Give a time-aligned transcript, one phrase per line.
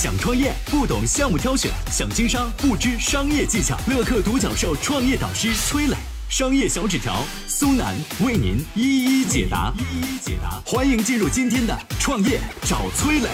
[0.00, 3.76] 想创业不懂项目挑选，想经商不知商业技巧。
[3.88, 5.96] 乐客独角兽创业导师崔磊，
[6.28, 9.72] 商业小纸条苏南为您一一解答。
[9.76, 13.28] 一一解答，欢迎进入今天的创业找崔磊。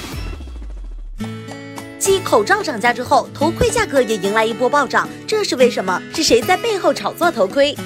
[1.98, 6.00] 继口罩涨价之后，头盔价格也迎来一波暴涨，这是为什么？
[6.14, 7.76] 是谁在背后炒作头盔？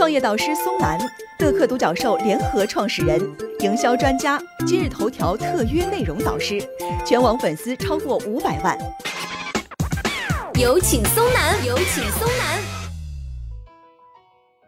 [0.00, 0.98] 创业导师松南，
[1.40, 3.20] 乐客独角兽联合创始人，
[3.58, 6.58] 营销专家，今日头条特约内容导师，
[7.04, 8.78] 全网粉丝超过五百万。
[10.54, 12.62] 有请松楠，有请松楠。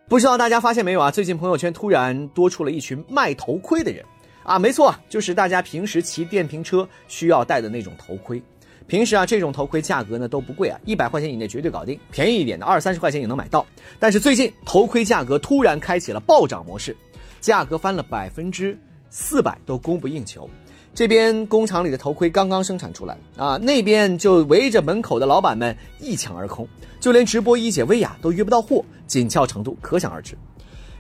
[0.06, 1.11] 不知道大家发现没有啊？
[1.11, 4.05] 最近朋友圈突然多出了一群卖头盔的人
[4.42, 4.59] 啊！
[4.59, 8.42] 没错，就是大家平时骑电瓶车需要戴的那种头盔。
[8.86, 13.64] 平时啊，这种头盔价格呢都不贵啊，一百块钱以内绝对搞定，便宜一点的二三十块钱也能买到。
[13.98, 16.96] 但是最近头盔价格突然开启了暴涨模式，
[17.41, 20.48] 价格翻了百分之四百，都供不应求。
[20.95, 26.69] 这边工厂里的头盔刚刚生产出来啊，那边就围着门口的老板们一抢而空，
[27.00, 30.36] 就连直播一姐薇娅都约不到货，紧俏程度可想而知。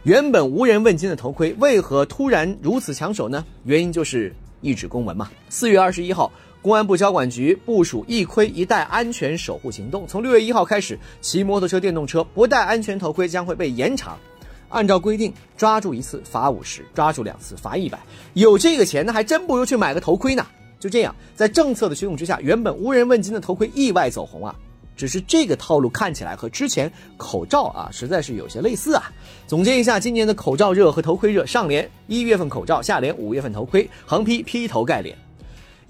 [0.04, 3.44] 原本无人问津的头盔为何突然如此抢手呢？
[3.64, 5.30] 原因就是一纸公文嘛。
[5.50, 6.32] 四月二十一号。
[6.62, 14.16] 公安部交管局部署“一盔一戴”安全守护行动，从六月一号开始，骑摩托车、电动车不戴安全头盔将会被严查。
[14.68, 17.98] 按照规定，抓住一次罚五十，抓住两次罚一百。
[18.34, 20.46] 有这个钱，那还真不如去买个头盔呢。
[20.78, 24.54] 就这样，在政策的驱动之下，原本无人问津的头盔意外走红啊！
[24.96, 29.10] 只是这个套路看起来和之前口罩啊，实在是有些类似啊。
[29.48, 35.18] 总结一下，今年的口罩热和头盔热，上联一月份口罩，下联五月份头盔，横批劈头盖脸。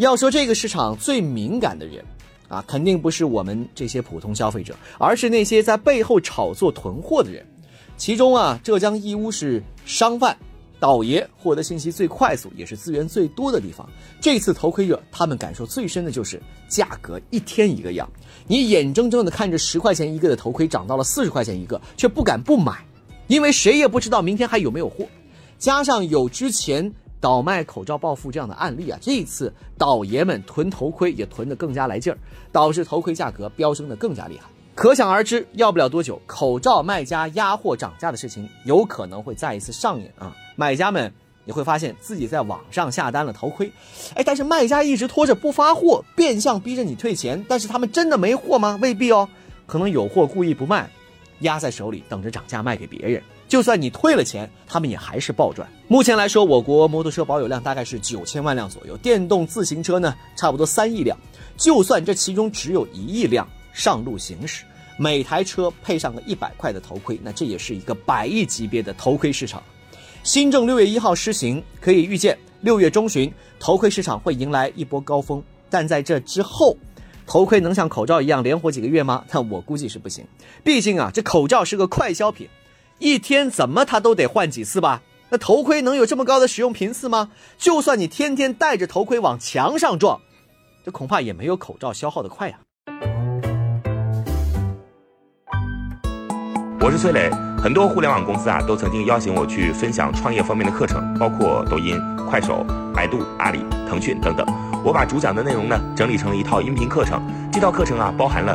[0.02, 2.04] 要说这个市场最敏感的人，
[2.48, 7.46] 啊，肯定不是我们这些普通消费者，而是那些在背后炒作囤货的人。
[7.96, 10.36] 其中啊，浙江义乌是商贩、
[10.80, 13.88] 倒爷获得信息最快速，也是资源最多的地方。
[14.20, 18.10] 这次头盔热，他们感受最深的就是价格一天一个样。
[18.48, 22.84] 你眼睁睁的看着十块钱一个的头盔涨到了四十块钱一个，却不敢不买，
[23.28, 25.06] 因为谁也不知道明天还有没有货。
[25.58, 26.92] 加上有之前。
[27.22, 32.18] 倒卖口罩暴富这样的案例啊，这一次倒爷们囤头盔也囤得更加来劲儿，
[32.50, 34.50] 导致头盔价格飙升的更加厉害。
[34.74, 40.34] 可想而知，要不了多久，口罩卖家压货涨价的事情有可能会再一次上演啊！
[40.56, 41.12] 买家们
[41.44, 43.70] 也会发现自己在网上下单了头盔，
[44.16, 47.44] 哎，但是卖家一直拖着不发货，变相逼着你退钱。
[47.48, 48.76] 但是他们真的没货吗？
[48.82, 49.28] 未必哦，
[49.64, 50.90] 可能有货故意不卖，
[51.40, 53.22] 压在手里等着涨价卖给别人。
[53.52, 55.68] 就算你退了钱，他们也还是暴赚。
[55.86, 61.14] 目前来说，我国摩托车保有量大概是九千万辆左右，电动自行车呢，差不多三亿辆。
[61.58, 64.64] 就算这其中只有一亿辆上路行驶，
[64.96, 69.62] 每台车配上个一百块的头盔，那这也是一个百亿级别的头盔市场。
[70.22, 73.30] 新政六月一号施行，可以预见六月中旬
[73.60, 75.42] 头盔市场会迎来一波高峰。
[75.68, 76.74] 但在这之后，
[77.26, 79.22] 头盔能像口罩一样连活几个月吗？
[79.30, 80.24] 那我估计是不行。
[80.64, 82.48] 毕竟啊，这口罩是个快消品。
[83.02, 85.02] 一天怎么他都得换几次吧？
[85.30, 87.30] 那头盔能有这么高的使用频次吗？
[87.58, 90.20] 就算你天天戴着头盔往墙上撞，
[90.84, 92.60] 这恐怕也没有口罩消耗的快呀。
[96.80, 97.28] 我是崔磊，
[97.60, 102.64] 很多互联网公司啊都曾经邀请我去分享创业方面的课程，包括抖音、快手、
[102.94, 103.58] 百度、阿里、
[103.88, 104.46] 腾讯等等。
[104.84, 107.20] 我把主讲的内容呢整理成了一套音频课程，
[107.52, 108.54] 这套课程啊包含了